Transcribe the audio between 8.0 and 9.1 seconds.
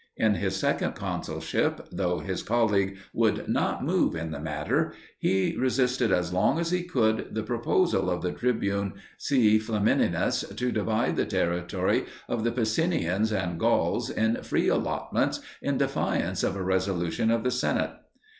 of the tribune